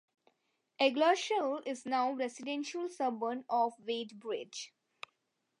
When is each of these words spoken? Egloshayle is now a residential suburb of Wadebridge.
Egloshayle 0.79 1.61
is 1.67 1.85
now 1.85 2.09
a 2.09 2.15
residential 2.15 2.89
suburb 2.89 3.45
of 3.47 3.73
Wadebridge. 3.87 4.71